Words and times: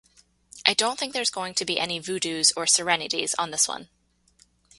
I 0.65 0.73
don't 0.73 0.97
think 0.97 1.13
there's 1.13 1.29
going 1.29 1.53
to 1.53 1.63
be 1.63 1.79
any 1.79 1.99
'Voodoo's 1.99 2.51
or 2.57 2.65
'Serenity's 2.65 3.35
on 3.35 3.51
this 3.51 3.67
one. 3.67 3.89